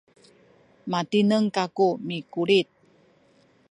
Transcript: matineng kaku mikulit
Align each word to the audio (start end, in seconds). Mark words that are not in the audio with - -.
matineng 0.91 1.47
kaku 1.55 1.87
mikulit 2.07 2.67